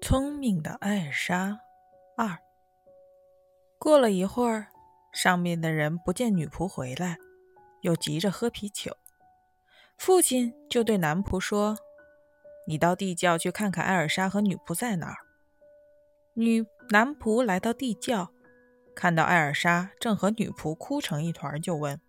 [0.00, 1.60] 聪明的艾尔莎
[2.16, 2.38] 二。
[3.78, 4.68] 过了一会儿，
[5.12, 7.18] 上面的人不见女仆回来，
[7.82, 8.96] 又急着喝啤酒，
[9.96, 11.76] 父亲就对男仆说
[12.66, 15.16] ：“你到地窖去看看艾尔莎和女仆在哪儿。”
[16.34, 18.30] 女男仆来到地窖，
[18.94, 22.00] 看到艾尔莎正和女仆哭成一团，就问：“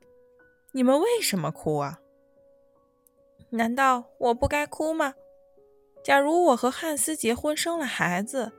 [0.74, 2.00] 你们为什么哭啊？
[3.52, 5.14] 难道我不该哭吗？”
[6.08, 8.54] 假如我和汉斯结婚，生了孩子，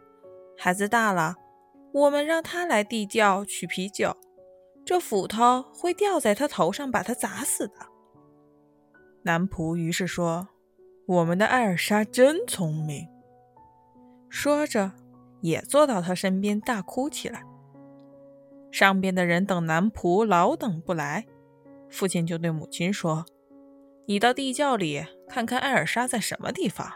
[0.59, 1.35] 孩子大了，
[1.95, 4.15] 我们让他来地窖取啤酒，
[4.85, 7.75] 这斧头会掉在他头上，把他砸死的。
[9.23, 10.49] 男仆于是说
[11.09, 13.09] ：“我们的艾尔莎真聪明。”
[14.29, 14.93] 说着，
[15.41, 17.43] 也坐到他身边大哭起来。
[18.71, 21.25] 上边的人等男仆老等不来，
[21.89, 23.25] 父亲就对母亲说
[24.05, 26.87] ：“你到地窖里看看艾尔莎在什么地方。”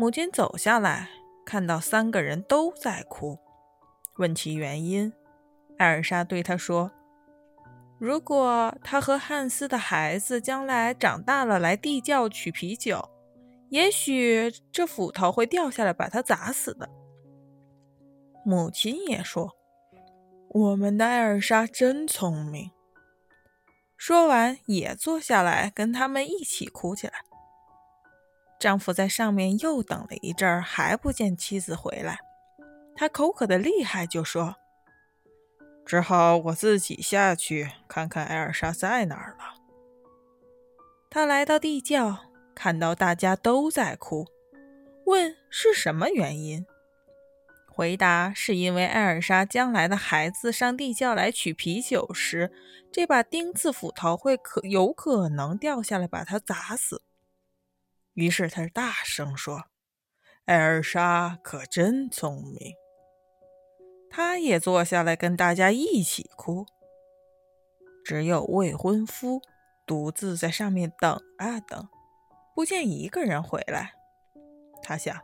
[0.00, 1.10] 母亲走下来，
[1.44, 3.38] 看到三个人都在哭，
[4.16, 5.12] 问其原因。
[5.76, 6.90] 艾尔莎对他说
[8.00, 13.10] ：“如果他和汉斯的孩子将来长大了来地窖取啤酒，
[13.68, 16.88] 也许这斧头会掉下来把他砸死的。”
[18.42, 19.54] 母亲也说
[20.48, 22.70] ：“我们的艾尔莎真聪明。”
[23.98, 27.12] 说完，也坐下来跟他们一起哭起来。
[28.60, 32.18] 丈夫在上面又等了一阵儿，还不见妻子回来。
[32.94, 34.56] 他口渴的厉害，就说
[35.86, 39.54] ：“只好我自己下去看看艾尔莎在哪儿了。”
[41.08, 42.18] 他来到地窖，
[42.54, 44.26] 看到大家都在哭，
[45.06, 46.66] 问是什么原因。
[47.66, 52.52] 回答是因为艾尔莎将来的孩子上地窖来取啤酒时，
[52.92, 57.00] 这把钉子斧头会可有可能掉下来，把他砸死。
[58.14, 59.64] 于是他大声说
[60.46, 62.74] ：“艾尔莎可真聪明。”
[64.10, 66.66] 他也坐下来跟大家一起哭。
[68.04, 69.40] 只有未婚夫
[69.86, 71.88] 独自在上面等啊等，
[72.56, 73.92] 不见一个人回来。
[74.82, 75.20] 他想，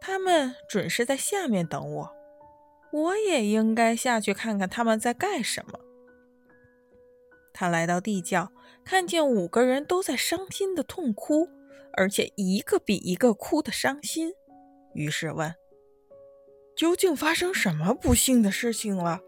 [0.00, 2.12] 他们准是在下面等我，
[2.92, 5.80] 我也应该下去看看他们在干什么。
[7.54, 8.52] 他来到地窖，
[8.84, 11.48] 看见五个人都在伤心的痛哭。
[11.94, 14.32] 而且一个比一个哭得伤心，
[14.94, 15.54] 于是问
[16.76, 19.20] ：“究竟发生什么不幸的事情了？”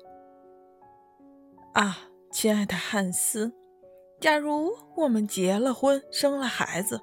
[1.75, 3.53] 啊，亲爱的汉斯，
[4.21, 7.01] 假如我们结了婚，生了孩子，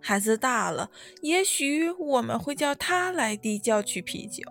[0.00, 0.90] 孩子大了，
[1.22, 4.42] 也许我们会叫他来地窖取啤酒，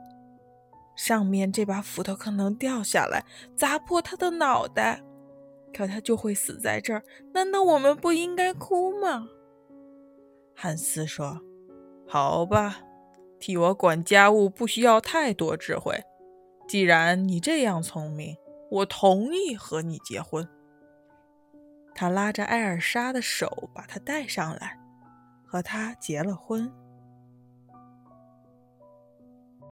[0.95, 5.03] 上面这把斧头可能掉下来，砸破他的脑袋，
[5.73, 7.03] 可他就会死在这儿。
[7.33, 9.27] 难道我们不应该哭吗？
[10.55, 11.41] 汉斯说
[12.07, 12.81] ：“好吧，
[13.39, 15.99] 替我管家务不需要太多智慧。
[16.67, 18.37] 既然你这样聪明，
[18.71, 20.47] 我同意和你结婚。”
[21.95, 24.79] 他拉着艾尔莎的手，把她带上来，
[25.45, 26.71] 和她结了婚。